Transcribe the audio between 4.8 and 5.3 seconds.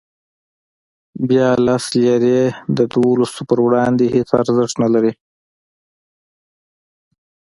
نه لري.